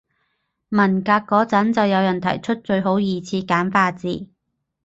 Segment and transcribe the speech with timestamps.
[0.69, 4.29] 文革嗰陣就有人提出最好二次簡化字